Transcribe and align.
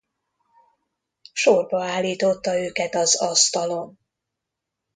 Sorba 1.33 1.83
állította 1.83 2.57
őket 2.57 2.95
az 2.95 3.21
asztalon. 3.21 3.97